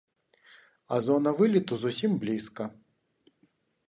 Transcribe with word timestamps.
А 0.95 0.97
зона 1.07 1.33
вылету 1.41 1.77
зусім 1.83 2.11
блізка. 2.23 2.63